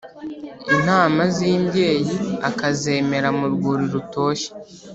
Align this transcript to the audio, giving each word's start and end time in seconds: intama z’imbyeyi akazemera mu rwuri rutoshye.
intama 0.75 1.21
z’imbyeyi 1.35 2.09
akazemera 2.49 3.29
mu 3.37 3.45
rwuri 3.53 3.83
rutoshye. 3.93 4.49